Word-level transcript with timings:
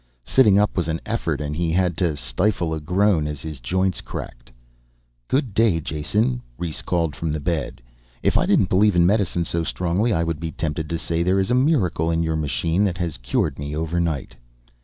Sitting 0.25 0.57
up 0.57 0.75
was 0.77 0.87
an 0.87 0.99
effort 1.05 1.39
and 1.39 1.55
he 1.55 1.71
had 1.71 1.95
to 1.97 2.17
stifle 2.17 2.73
a 2.73 2.79
groan 2.79 3.27
as 3.27 3.41
his 3.43 3.59
joints 3.59 4.01
cracked. 4.01 4.51
"Good 5.27 5.53
day, 5.53 5.79
Jason," 5.79 6.41
Rhes 6.57 6.81
called 6.81 7.15
from 7.15 7.31
the 7.31 7.39
bed. 7.39 7.83
"If 8.23 8.35
I 8.35 8.47
didn't 8.47 8.69
believe 8.69 8.95
in 8.95 9.05
medicine 9.05 9.45
so 9.45 9.63
strongly, 9.63 10.11
I 10.11 10.23
would 10.23 10.39
be 10.39 10.53
tempted 10.53 10.89
to 10.89 10.97
say 10.97 11.21
there 11.21 11.39
is 11.39 11.51
a 11.51 11.53
miracle 11.53 12.09
in 12.09 12.23
your 12.23 12.35
machine 12.35 12.83
that 12.85 12.97
has 12.97 13.19
cured 13.19 13.59
me 13.59 13.75
overnight." 13.75 14.35